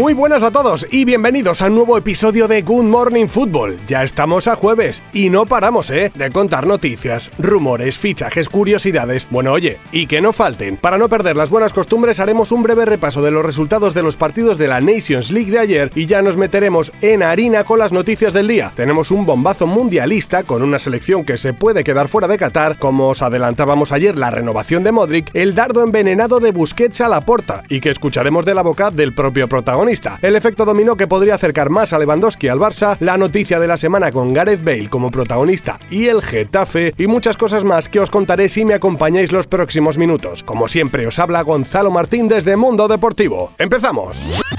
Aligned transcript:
Muy 0.00 0.14
buenas 0.14 0.42
a 0.42 0.50
todos 0.50 0.86
y 0.90 1.04
bienvenidos 1.04 1.60
a 1.60 1.66
un 1.66 1.74
nuevo 1.74 1.98
episodio 1.98 2.48
de 2.48 2.62
Good 2.62 2.84
Morning 2.84 3.26
Football. 3.26 3.76
Ya 3.86 4.02
estamos 4.02 4.48
a 4.48 4.56
jueves 4.56 5.02
y 5.12 5.28
no 5.28 5.44
paramos, 5.44 5.90
¿eh? 5.90 6.10
De 6.14 6.30
contar 6.30 6.66
noticias, 6.66 7.30
rumores, 7.38 7.98
fichajes, 7.98 8.48
curiosidades. 8.48 9.28
Bueno, 9.30 9.52
oye, 9.52 9.78
y 9.92 10.06
que 10.06 10.22
no 10.22 10.32
falten. 10.32 10.78
Para 10.78 10.96
no 10.96 11.10
perder 11.10 11.36
las 11.36 11.50
buenas 11.50 11.74
costumbres, 11.74 12.18
haremos 12.18 12.50
un 12.50 12.62
breve 12.62 12.86
repaso 12.86 13.20
de 13.20 13.30
los 13.30 13.44
resultados 13.44 13.92
de 13.92 14.02
los 14.02 14.16
partidos 14.16 14.56
de 14.56 14.68
la 14.68 14.80
Nations 14.80 15.30
League 15.30 15.50
de 15.50 15.58
ayer 15.58 15.90
y 15.94 16.06
ya 16.06 16.22
nos 16.22 16.38
meteremos 16.38 16.92
en 17.02 17.22
harina 17.22 17.64
con 17.64 17.78
las 17.78 17.92
noticias 17.92 18.32
del 18.32 18.48
día. 18.48 18.72
Tenemos 18.74 19.10
un 19.10 19.26
bombazo 19.26 19.66
mundialista 19.66 20.44
con 20.44 20.62
una 20.62 20.78
selección 20.78 21.24
que 21.24 21.36
se 21.36 21.52
puede 21.52 21.84
quedar 21.84 22.08
fuera 22.08 22.26
de 22.26 22.38
Qatar, 22.38 22.78
como 22.78 23.08
os 23.08 23.20
adelantábamos 23.20 23.92
ayer 23.92 24.16
la 24.16 24.30
renovación 24.30 24.82
de 24.82 24.92
Modric, 24.92 25.30
el 25.34 25.54
dardo 25.54 25.84
envenenado 25.84 26.40
de 26.40 26.52
Busquets 26.52 27.02
a 27.02 27.08
la 27.10 27.20
porta 27.20 27.64
y 27.68 27.80
que 27.80 27.90
escucharemos 27.90 28.46
de 28.46 28.54
la 28.54 28.62
boca 28.62 28.90
del 28.90 29.12
propio 29.14 29.46
protagonista 29.46 29.89
el 30.22 30.36
efecto 30.36 30.64
dominó 30.64 30.96
que 30.96 31.08
podría 31.08 31.34
acercar 31.34 31.68
más 31.68 31.92
a 31.92 31.98
Lewandowski 31.98 32.46
al 32.46 32.60
Barça, 32.60 32.96
la 33.00 33.18
noticia 33.18 33.58
de 33.58 33.66
la 33.66 33.76
semana 33.76 34.12
con 34.12 34.32
Gareth 34.32 34.62
Bale 34.62 34.88
como 34.88 35.10
protagonista 35.10 35.80
y 35.90 36.06
el 36.06 36.22
Getafe 36.22 36.94
y 36.96 37.08
muchas 37.08 37.36
cosas 37.36 37.64
más 37.64 37.88
que 37.88 37.98
os 37.98 38.08
contaré 38.08 38.48
si 38.48 38.64
me 38.64 38.74
acompañáis 38.74 39.32
los 39.32 39.48
próximos 39.48 39.98
minutos. 39.98 40.44
Como 40.44 40.68
siempre 40.68 41.08
os 41.08 41.18
habla 41.18 41.42
Gonzalo 41.42 41.90
Martín 41.90 42.28
desde 42.28 42.56
Mundo 42.56 42.86
Deportivo. 42.86 43.52
¡Empezamos! 43.58 44.49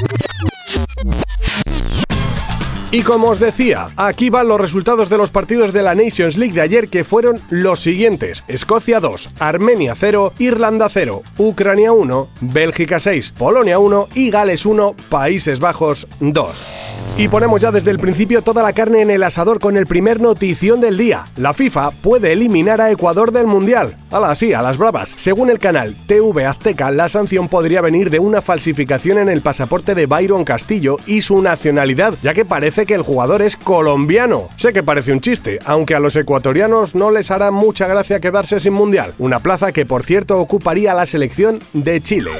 Y 2.94 3.04
como 3.04 3.30
os 3.30 3.40
decía, 3.40 3.88
aquí 3.96 4.30
van 4.30 4.50
los 4.50 4.60
resultados 4.60 5.10
de 5.10 5.18
los 5.18 5.32
partidos 5.32 5.72
de 5.72 5.82
la 5.82 5.96
Nations 5.96 6.36
League 6.36 6.54
de 6.54 6.60
ayer 6.60 6.90
que 6.90 7.06
fueron 7.06 7.40
los 7.50 7.80
siguientes. 7.80 8.44
Escocia 8.50 9.00
2, 9.00 9.30
Armenia 9.40 9.96
0, 9.96 10.34
Irlanda 10.40 10.90
0, 10.90 11.24
Ucrania 11.38 11.94
1, 11.94 12.28
Bélgica 12.42 13.00
6, 13.00 13.32
Polonia 13.38 13.80
1 13.80 14.10
y 14.16 14.30
Gales 14.30 14.66
1, 14.66 14.96
Países 15.08 15.62
Bajos 15.62 16.06
2. 16.20 17.02
Y 17.18 17.28
ponemos 17.28 17.62
ya 17.62 17.72
desde 17.72 17.92
el 17.92 18.00
principio 18.00 18.42
toda 18.42 18.64
la 18.64 18.74
carne 18.74 19.02
en 19.02 19.12
el 19.12 19.24
asador 19.24 19.60
con 19.60 19.78
el 19.78 19.86
primer 19.86 20.22
notición 20.22 20.82
del 20.82 20.98
día. 20.98 21.28
La 21.36 21.54
FIFA 21.54 21.92
puede 21.92 22.32
eliminar 22.32 22.82
a 22.82 22.90
Ecuador 22.90 23.32
del 23.32 23.48
Mundial. 23.48 23.98
Ala, 24.12 24.34
sí, 24.34 24.54
a 24.54 24.62
las 24.62 24.78
bravas. 24.78 25.14
Según 25.18 25.50
el 25.50 25.60
canal 25.60 25.96
TV 26.08 26.46
Azteca, 26.46 26.90
la 26.90 27.10
sanción 27.10 27.48
podría 27.48 27.82
venir 27.82 28.10
de 28.10 28.20
una 28.20 28.42
falsificación 28.42 29.18
en 29.18 29.30
el 29.30 29.42
pasaporte 29.42 29.94
de 29.94 30.06
Byron 30.06 30.46
Castillo 30.46 30.98
y 31.06 31.22
su 31.22 31.42
nacionalidad, 31.42 32.16
ya 32.24 32.34
que 32.34 32.46
parece 32.46 32.81
que 32.86 32.96
el 32.96 33.02
jugador 33.02 33.42
es 33.42 33.56
colombiano. 33.58 34.50
Sé 34.58 34.74
que 34.74 34.84
parece 34.84 35.12
un 35.12 35.22
chiste, 35.22 35.60
aunque 35.66 35.96
a 35.96 36.00
los 36.00 36.16
ecuatorianos 36.16 36.96
no 36.96 37.12
les 37.12 37.32
hará 37.32 37.52
mucha 37.52 37.88
gracia 37.88 38.20
quedarse 38.20 38.60
sin 38.60 38.74
Mundial, 38.74 39.14
una 39.20 39.40
plaza 39.40 39.72
que 39.72 39.86
por 39.86 40.04
cierto 40.04 40.40
ocuparía 40.40 40.94
la 40.94 41.06
selección 41.06 41.60
de 41.74 42.02
Chile. 42.02 42.32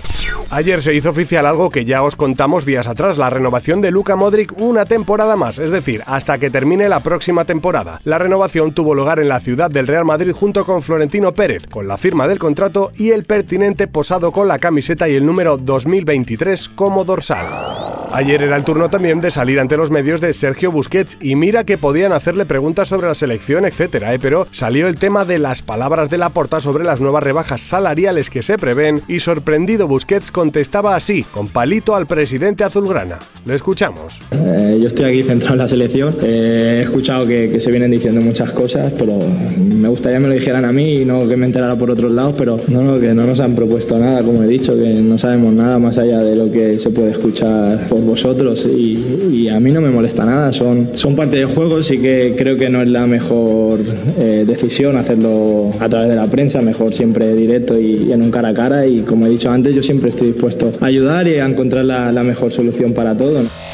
Ayer 0.50 0.82
se 0.82 0.94
hizo 0.94 1.12
oficial 1.12 1.46
algo 1.46 1.70
que 1.70 1.86
ya 1.86 2.04
os 2.04 2.16
contamos 2.16 2.66
días 2.66 2.88
atrás, 2.88 3.18
la 3.18 3.30
renovación 3.30 3.80
de 3.82 3.92
Luka 3.92 4.16
Modric 4.16 4.54
una 4.58 4.86
temporada 4.86 5.36
más, 5.36 5.60
es 5.60 5.70
decir, 5.70 6.04
hasta 6.08 6.38
que 6.40 6.50
termine 6.50 6.90
la 6.90 7.02
próxima 7.02 7.46
temporada. 7.46 8.02
La 8.04 8.18
renovación 8.18 8.74
tuvo 8.74 8.96
lugar 8.96 9.20
en 9.20 9.30
la 9.30 9.40
ciudad 9.40 9.70
del 9.70 9.88
Real 9.88 10.06
Madrid 10.06 10.32
junto 10.32 10.66
con 10.66 10.82
Florentino 10.82 11.32
Pérez, 11.32 11.68
con 11.68 11.88
la 11.88 11.98
firma 11.98 12.28
del 12.28 12.40
contrato 12.40 12.92
y 12.96 13.12
el 13.12 13.24
pertinente 13.24 13.88
posado 13.88 14.32
con 14.32 14.48
la 14.48 14.60
camiseta 14.60 15.08
y 15.08 15.16
el 15.16 15.26
número 15.26 15.58
2023 15.58 16.70
como 16.70 17.06
dorsal. 17.06 18.01
Ayer 18.14 18.44
era 18.44 18.58
el 18.58 18.66
turno 18.66 18.90
también 18.90 19.22
de 19.22 19.32
salir 19.32 19.60
ante 19.60 19.78
los 19.78 19.90
medios 19.90 20.20
de 20.20 20.34
Sergio 20.34 20.70
Busquets 20.72 21.18
y 21.22 21.36
mira 21.36 21.64
que 21.64 21.78
podían 21.78 22.12
hacerle 22.12 22.46
preguntas 22.46 22.90
sobre 22.90 23.08
la 23.08 23.16
selección, 23.16 23.64
etcétera, 23.64 24.14
¿eh? 24.14 24.20
pero 24.20 24.48
salió 24.52 24.90
el 24.90 24.98
tema 24.98 25.24
de 25.24 25.40
las 25.40 25.62
palabras 25.62 26.10
de 26.10 26.18
la 26.18 26.30
porta 26.30 26.60
sobre 26.60 26.84
las 26.84 27.00
nuevas 27.00 27.24
rebajas 27.24 27.62
salariales 27.62 28.30
que 28.30 28.42
se 28.42 28.58
prevén 28.58 29.02
y 29.08 29.22
sorprendido 29.22 29.88
Busquets 29.88 30.30
contestaba 30.30 30.96
así, 30.96 31.24
con 31.24 31.48
palito 31.48 31.96
al 31.96 32.06
presidente 32.06 32.66
azulgrana. 32.66 33.20
Le 33.44 33.56
escuchamos. 33.56 34.22
Eh, 34.34 34.78
yo 34.80 34.86
estoy 34.86 35.06
aquí 35.06 35.24
centrado 35.24 35.56
en 35.56 35.60
la 35.60 35.68
selección. 35.68 36.16
Eh, 36.22 36.78
he 36.80 36.82
escuchado 36.84 37.26
que, 37.26 37.60
se 37.60 37.72
vienen 37.72 37.90
diciendo 37.90 38.22
muchas 38.22 38.52
cosas, 38.52 38.94
pero 38.98 39.18
me 39.58 39.90
gustaría 39.90 40.20
que 40.20 40.24
me 40.24 40.28
lo 40.28 40.36
dijeran 40.36 40.64
a 40.64 40.72
mí 40.72 40.98
y 41.02 41.06
no 41.06 41.28
que 41.28 41.36
me 41.36 41.48
enterara 41.48 41.76
por 41.76 41.90
otros 41.90 42.12
lados, 42.12 42.36
pero 42.38 42.60
no, 42.68 42.84
no, 42.84 43.00
que 43.00 43.16
no 43.16 43.26
nos 43.26 43.40
han 43.40 43.56
propuesto 43.56 43.98
nada, 43.98 44.22
como 44.22 44.44
he 44.44 44.48
dicho, 44.48 44.76
que 44.76 44.94
no 44.94 45.18
sabemos 45.18 45.54
nada 45.54 45.80
más 45.80 45.98
allá 45.98 46.20
de 46.20 46.36
lo 46.36 46.52
que 46.52 46.78
se 46.78 46.92
puede 46.92 47.12
escuchar 47.12 47.88
por 47.88 48.02
vosotros 48.02 48.66
y, 48.66 49.50
a 49.52 49.60
mí 49.60 49.72
no 49.72 49.82
me 49.82 49.90
molesta 49.90 50.24
nada, 50.24 50.54
son, 50.54 50.92
son 50.94 51.16
parte 51.16 51.38
del 51.38 51.48
juego, 51.48 51.84
sí 51.84 51.98
que 51.98 52.36
creo 52.38 52.56
que 52.56 52.70
no 52.70 52.82
es 52.82 52.88
la 52.88 53.06
mejor 53.06 53.80
eh, 54.18 54.46
decisión 54.48 54.96
hacerlo 54.96 55.72
a 55.80 55.90
través 55.90 56.08
de 56.08 56.16
la 56.16 56.28
prensa, 56.28 56.62
mejor 56.62 56.94
siempre 56.94 57.34
directo 57.36 57.78
y, 57.78 58.14
en 58.14 58.22
un 58.22 58.32
cara 58.32 58.50
a 58.50 58.54
cara 58.54 58.88
y 58.88 59.02
como 59.02 59.26
he 59.26 59.30
dicho 59.30 59.52
antes 59.52 59.76
yo 59.76 59.84
siempre 59.84 60.10
estoy 60.10 60.28
dispuesto 60.28 60.72
a 60.80 60.86
ayudar 60.86 61.28
y 61.28 61.40
a 61.40 61.46
encontrar 61.46 61.84
la, 61.84 62.12
la 62.12 62.24
mejor 62.24 62.52
solución 62.52 62.94
para 62.94 63.18
todo. 63.34 63.71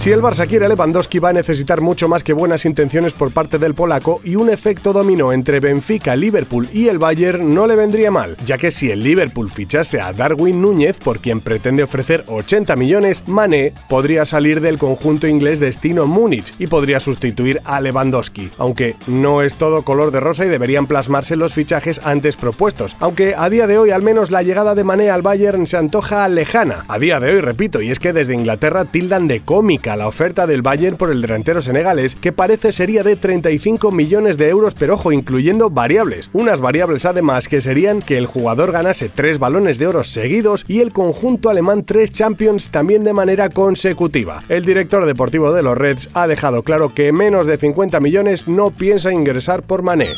Si 0.00 0.10
el 0.10 0.22
Barça 0.22 0.46
quiere 0.46 0.64
a 0.64 0.68
Lewandowski 0.70 1.18
va 1.18 1.28
a 1.28 1.34
necesitar 1.34 1.82
mucho 1.82 2.08
más 2.08 2.24
que 2.24 2.32
buenas 2.32 2.64
intenciones 2.64 3.12
por 3.12 3.32
parte 3.32 3.58
del 3.58 3.74
polaco 3.74 4.22
y 4.24 4.34
un 4.34 4.48
efecto 4.48 4.94
dominó 4.94 5.30
entre 5.30 5.60
Benfica, 5.60 6.16
Liverpool 6.16 6.70
y 6.72 6.88
el 6.88 6.98
Bayern 6.98 7.54
no 7.54 7.66
le 7.66 7.76
vendría 7.76 8.10
mal, 8.10 8.34
ya 8.46 8.56
que 8.56 8.70
si 8.70 8.90
el 8.90 9.02
Liverpool 9.02 9.50
fichase 9.50 10.00
a 10.00 10.14
Darwin 10.14 10.62
Núñez, 10.62 10.98
por 11.00 11.18
quien 11.18 11.42
pretende 11.42 11.82
ofrecer 11.82 12.24
80 12.28 12.76
millones, 12.76 13.24
Mané 13.26 13.74
podría 13.90 14.24
salir 14.24 14.62
del 14.62 14.78
conjunto 14.78 15.26
inglés 15.26 15.60
destino 15.60 16.06
Múnich 16.06 16.54
y 16.58 16.68
podría 16.68 16.98
sustituir 16.98 17.60
a 17.66 17.78
Lewandowski, 17.82 18.48
aunque 18.56 18.96
no 19.06 19.42
es 19.42 19.56
todo 19.56 19.82
color 19.82 20.12
de 20.12 20.20
rosa 20.20 20.46
y 20.46 20.48
deberían 20.48 20.86
plasmarse 20.86 21.36
los 21.36 21.52
fichajes 21.52 22.00
antes 22.04 22.38
propuestos, 22.38 22.96
aunque 23.00 23.34
a 23.36 23.50
día 23.50 23.66
de 23.66 23.76
hoy 23.76 23.90
al 23.90 24.00
menos 24.00 24.30
la 24.30 24.42
llegada 24.42 24.74
de 24.74 24.82
Mané 24.82 25.10
al 25.10 25.20
Bayern 25.20 25.66
se 25.66 25.76
antoja 25.76 26.26
lejana. 26.28 26.86
A 26.88 26.98
día 26.98 27.20
de 27.20 27.34
hoy, 27.34 27.42
repito, 27.42 27.82
y 27.82 27.90
es 27.90 27.98
que 27.98 28.14
desde 28.14 28.32
Inglaterra 28.32 28.86
tildan 28.86 29.28
de 29.28 29.40
cómica 29.40 29.89
la 29.96 30.08
oferta 30.08 30.46
del 30.46 30.62
Bayern 30.62 30.96
por 30.96 31.10
el 31.10 31.22
delantero 31.22 31.60
senegalés, 31.60 32.14
que 32.14 32.32
parece 32.32 32.72
sería 32.72 33.02
de 33.02 33.16
35 33.16 33.90
millones 33.90 34.38
de 34.38 34.48
euros, 34.48 34.74
pero 34.74 34.94
ojo, 34.94 35.12
incluyendo 35.12 35.70
variables. 35.70 36.30
Unas 36.32 36.60
variables 36.60 37.06
además 37.06 37.48
que 37.48 37.60
serían 37.60 38.02
que 38.02 38.18
el 38.18 38.26
jugador 38.26 38.72
ganase 38.72 39.08
tres 39.08 39.38
balones 39.38 39.78
de 39.78 39.86
oro 39.86 40.04
seguidos 40.04 40.64
y 40.68 40.80
el 40.80 40.92
conjunto 40.92 41.50
alemán 41.50 41.84
tres 41.84 42.10
Champions 42.10 42.70
también 42.70 43.04
de 43.04 43.12
manera 43.12 43.48
consecutiva. 43.48 44.42
El 44.48 44.64
director 44.64 45.06
deportivo 45.06 45.52
de 45.52 45.62
los 45.62 45.76
Reds 45.76 46.08
ha 46.14 46.26
dejado 46.26 46.62
claro 46.62 46.94
que 46.94 47.12
menos 47.12 47.46
de 47.46 47.58
50 47.58 48.00
millones 48.00 48.48
no 48.48 48.70
piensa 48.70 49.12
ingresar 49.12 49.62
por 49.62 49.82
Mané. 49.82 50.14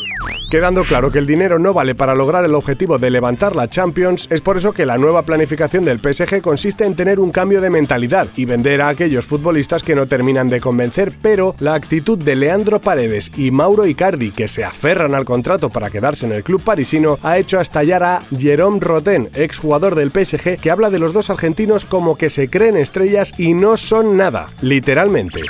Quedando 0.52 0.84
claro 0.84 1.10
que 1.10 1.18
el 1.18 1.26
dinero 1.26 1.58
no 1.58 1.72
vale 1.72 1.94
para 1.94 2.14
lograr 2.14 2.44
el 2.44 2.54
objetivo 2.54 2.98
de 2.98 3.08
levantar 3.08 3.56
la 3.56 3.70
Champions, 3.70 4.26
es 4.30 4.42
por 4.42 4.58
eso 4.58 4.74
que 4.74 4.84
la 4.84 4.98
nueva 4.98 5.22
planificación 5.22 5.82
del 5.82 5.98
PSG 5.98 6.42
consiste 6.42 6.84
en 6.84 6.94
tener 6.94 7.20
un 7.20 7.30
cambio 7.30 7.62
de 7.62 7.70
mentalidad 7.70 8.28
y 8.36 8.44
vender 8.44 8.82
a 8.82 8.88
aquellos 8.88 9.24
futbolistas 9.24 9.82
que 9.82 9.94
no 9.94 10.06
terminan 10.06 10.50
de 10.50 10.60
convencer, 10.60 11.10
pero 11.22 11.54
la 11.58 11.72
actitud 11.72 12.18
de 12.18 12.36
Leandro 12.36 12.82
Paredes 12.82 13.32
y 13.34 13.50
Mauro 13.50 13.86
Icardi, 13.86 14.30
que 14.30 14.46
se 14.46 14.62
aferran 14.62 15.14
al 15.14 15.24
contrato 15.24 15.70
para 15.70 15.88
quedarse 15.88 16.26
en 16.26 16.32
el 16.32 16.44
club 16.44 16.62
parisino, 16.62 17.18
ha 17.22 17.38
hecho 17.38 17.58
estallar 17.58 18.02
a 18.02 18.20
Jérôme 18.30 18.78
Roten, 18.78 19.30
exjugador 19.32 19.94
del 19.94 20.10
PSG, 20.10 20.58
que 20.60 20.70
habla 20.70 20.90
de 20.90 20.98
los 20.98 21.14
dos 21.14 21.30
argentinos 21.30 21.86
como 21.86 22.18
que 22.18 22.28
se 22.28 22.50
creen 22.50 22.76
estrellas 22.76 23.32
y 23.38 23.54
no 23.54 23.78
son 23.78 24.18
nada, 24.18 24.50
literalmente. 24.60 25.40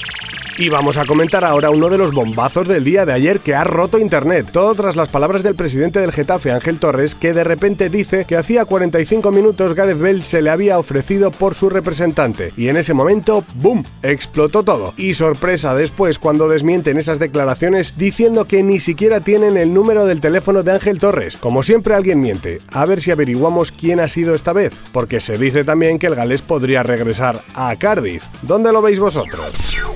Y 0.58 0.68
vamos 0.68 0.98
a 0.98 1.06
comentar 1.06 1.46
ahora 1.46 1.70
uno 1.70 1.88
de 1.88 1.96
los 1.96 2.12
bombazos 2.12 2.68
del 2.68 2.84
día 2.84 3.06
de 3.06 3.14
ayer 3.14 3.40
que 3.40 3.54
ha 3.54 3.64
roto 3.64 3.98
internet. 3.98 4.50
Todo 4.52 4.74
tras 4.74 4.96
las 4.96 5.08
palabras 5.08 5.42
del 5.42 5.54
presidente 5.54 5.98
del 5.98 6.12
Getafe, 6.12 6.52
Ángel 6.52 6.78
Torres, 6.78 7.14
que 7.14 7.32
de 7.32 7.42
repente 7.42 7.88
dice 7.88 8.26
que 8.26 8.36
hacía 8.36 8.66
45 8.66 9.30
minutos 9.30 9.72
Gareth 9.72 9.98
Bale 9.98 10.24
se 10.26 10.42
le 10.42 10.50
había 10.50 10.78
ofrecido 10.78 11.30
por 11.30 11.54
su 11.54 11.70
representante. 11.70 12.52
Y 12.56 12.69
en 12.69 12.76
ese 12.76 12.93
momento, 12.93 13.44
¡boom! 13.54 13.84
explotó 14.02 14.62
todo. 14.62 14.93
Y 14.99 15.14
sorpresa 15.14 15.75
después 15.75 16.19
cuando 16.19 16.49
desmienten 16.49 16.98
esas 16.98 17.19
declaraciones 17.19 17.94
diciendo 17.96 18.44
que 18.44 18.62
ni 18.62 18.78
siquiera 18.78 19.20
tienen 19.20 19.56
el 19.56 19.72
número 19.72 20.05
del 20.05 20.20
teléfono 20.20 20.62
de 20.62 20.72
Ángel 20.72 20.98
Torres. 20.98 21.38
Como 21.38 21.62
siempre 21.62 21.94
alguien 21.94 22.20
miente. 22.20 22.58
A 22.70 22.84
ver 22.84 23.00
si 23.00 23.10
averiguamos 23.10 23.72
quién 23.72 24.00
ha 24.00 24.08
sido 24.08 24.34
esta 24.34 24.52
vez. 24.52 24.75
Porque 24.93 25.20
se 25.20 25.38
dice 25.38 25.64
también 25.64 25.98
que 25.98 26.08
el 26.08 26.14
galés 26.14 26.43
podría 26.43 26.82
regresar 26.82 27.40
a 27.55 27.75
Cardiff. 27.76 28.25
¿Dónde 28.43 28.70
lo 28.70 28.82
veis 28.82 29.00
vosotros? 29.00 29.55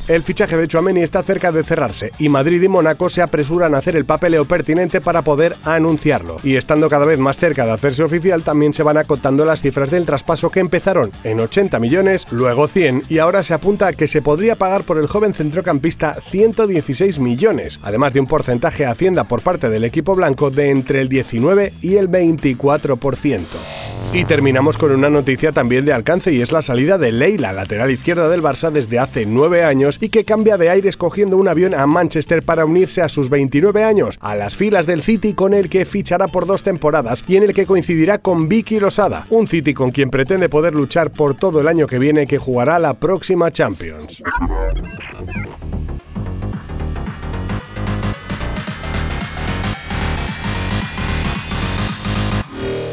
El 0.08 0.22
fichaje 0.22 0.45
de 0.54 0.68
Chuameni 0.68 1.00
está 1.00 1.24
cerca 1.24 1.50
de 1.50 1.64
cerrarse 1.64 2.12
y 2.18 2.28
Madrid 2.28 2.62
y 2.62 2.68
Mónaco 2.68 3.08
se 3.08 3.22
apresuran 3.22 3.74
a 3.74 3.78
hacer 3.78 3.96
el 3.96 4.04
papeleo 4.04 4.44
pertinente 4.44 5.00
para 5.00 5.22
poder 5.22 5.56
anunciarlo. 5.64 6.36
Y 6.44 6.54
estando 6.54 6.88
cada 6.88 7.06
vez 7.06 7.18
más 7.18 7.36
cerca 7.36 7.66
de 7.66 7.72
hacerse 7.72 8.04
oficial, 8.04 8.44
también 8.44 8.72
se 8.72 8.84
van 8.84 8.96
acotando 8.96 9.44
las 9.44 9.62
cifras 9.62 9.90
del 9.90 10.06
traspaso 10.06 10.50
que 10.50 10.60
empezaron 10.60 11.10
en 11.24 11.40
80 11.40 11.80
millones, 11.80 12.26
luego 12.30 12.68
100 12.68 13.04
y 13.08 13.18
ahora 13.18 13.42
se 13.42 13.54
apunta 13.54 13.88
a 13.88 13.92
que 13.92 14.06
se 14.06 14.22
podría 14.22 14.54
pagar 14.54 14.84
por 14.84 14.98
el 14.98 15.08
joven 15.08 15.34
centrocampista 15.34 16.16
116 16.30 17.18
millones, 17.18 17.80
además 17.82 18.12
de 18.12 18.20
un 18.20 18.26
porcentaje 18.26 18.86
a 18.86 18.92
Hacienda 18.92 19.24
por 19.24 19.42
parte 19.42 19.68
del 19.68 19.84
equipo 19.84 20.14
blanco 20.14 20.50
de 20.50 20.70
entre 20.70 21.00
el 21.00 21.08
19 21.08 21.72
y 21.80 21.96
el 21.96 22.08
24%. 22.08 23.85
Y 24.12 24.24
terminamos 24.24 24.78
con 24.78 24.92
una 24.92 25.10
noticia 25.10 25.52
también 25.52 25.84
de 25.84 25.92
alcance 25.92 26.32
y 26.32 26.40
es 26.40 26.50
la 26.50 26.62
salida 26.62 26.96
de 26.96 27.12
Leila, 27.12 27.52
lateral 27.52 27.90
izquierda 27.90 28.28
del 28.28 28.42
Barça 28.42 28.70
desde 28.70 28.98
hace 28.98 29.26
nueve 29.26 29.62
años 29.62 29.98
y 30.00 30.08
que 30.08 30.24
cambia 30.24 30.56
de 30.56 30.70
aire 30.70 30.88
escogiendo 30.88 31.36
un 31.36 31.48
avión 31.48 31.74
a 31.74 31.86
Manchester 31.86 32.42
para 32.42 32.64
unirse 32.64 33.02
a 33.02 33.08
sus 33.08 33.28
29 33.28 33.84
años 33.84 34.16
a 34.20 34.34
las 34.34 34.56
filas 34.56 34.86
del 34.86 35.02
City 35.02 35.34
con 35.34 35.52
el 35.52 35.68
que 35.68 35.84
fichará 35.84 36.28
por 36.28 36.46
dos 36.46 36.62
temporadas 36.62 37.24
y 37.28 37.36
en 37.36 37.42
el 37.42 37.52
que 37.52 37.66
coincidirá 37.66 38.18
con 38.18 38.48
Vicky 38.48 38.80
Losada, 38.80 39.26
un 39.28 39.46
City 39.48 39.74
con 39.74 39.90
quien 39.90 40.08
pretende 40.08 40.48
poder 40.48 40.74
luchar 40.74 41.10
por 41.10 41.34
todo 41.34 41.60
el 41.60 41.68
año 41.68 41.86
que 41.86 41.98
viene 41.98 42.26
que 42.26 42.38
jugará 42.38 42.78
la 42.78 42.94
próxima 42.94 43.50
Champions. 43.50 44.22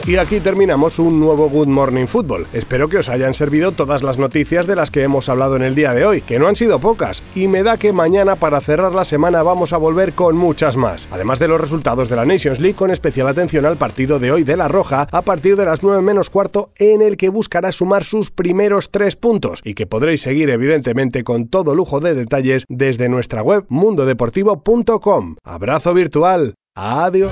Y 0.05 0.17
aquí 0.17 0.41
terminamos 0.41 0.99
un 0.99 1.17
nuevo 1.17 1.47
Good 1.47 1.69
Morning 1.69 2.07
Football. 2.07 2.45
Espero 2.51 2.89
que 2.89 2.97
os 2.97 3.07
hayan 3.07 3.33
servido 3.33 3.71
todas 3.71 4.03
las 4.03 4.17
noticias 4.17 4.67
de 4.67 4.75
las 4.75 4.91
que 4.91 5.01
hemos 5.01 5.29
hablado 5.29 5.55
en 5.55 5.61
el 5.61 5.75
día 5.75 5.93
de 5.93 6.05
hoy, 6.05 6.19
que 6.19 6.39
no 6.39 6.47
han 6.47 6.57
sido 6.57 6.79
pocas, 6.79 7.23
y 7.35 7.47
me 7.47 7.63
da 7.63 7.77
que 7.77 7.93
mañana 7.93 8.35
para 8.35 8.59
cerrar 8.59 8.91
la 8.91 9.05
semana 9.05 9.43
vamos 9.43 9.71
a 9.71 9.77
volver 9.77 10.11
con 10.11 10.35
muchas 10.35 10.75
más. 10.75 11.07
Además 11.09 11.39
de 11.39 11.47
los 11.47 11.61
resultados 11.61 12.09
de 12.09 12.17
la 12.17 12.25
Nations 12.25 12.59
League, 12.59 12.75
con 12.75 12.91
especial 12.91 13.29
atención 13.29 13.65
al 13.65 13.77
partido 13.77 14.19
de 14.19 14.33
hoy 14.33 14.43
de 14.43 14.57
La 14.57 14.67
Roja, 14.67 15.07
a 15.09 15.21
partir 15.21 15.55
de 15.55 15.63
las 15.63 15.83
9 15.83 16.01
menos 16.01 16.29
cuarto, 16.29 16.71
en 16.75 17.01
el 17.01 17.15
que 17.15 17.29
buscará 17.29 17.71
sumar 17.71 18.03
sus 18.03 18.29
primeros 18.29 18.91
tres 18.91 19.15
puntos, 19.15 19.61
y 19.63 19.73
que 19.73 19.87
podréis 19.87 20.19
seguir 20.19 20.49
evidentemente 20.49 21.23
con 21.23 21.47
todo 21.47 21.75
lujo 21.75 22.01
de 22.01 22.13
detalles 22.13 22.65
desde 22.67 23.07
nuestra 23.07 23.41
web 23.41 23.65
mundodeportivo.com. 23.69 25.37
Abrazo 25.45 25.93
virtual. 25.93 26.55
Adiós. 26.75 27.31